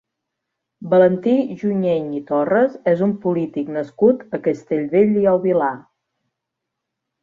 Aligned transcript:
Valentí 0.93 1.33
Junyent 1.63 2.07
i 2.21 2.23
Torras 2.33 2.81
és 2.95 3.05
un 3.11 3.15
polític 3.29 3.71
nascut 3.79 4.27
a 4.39 4.43
Castellbell 4.51 5.17
i 5.25 5.31
el 5.37 5.43
Vilar. 5.49 5.75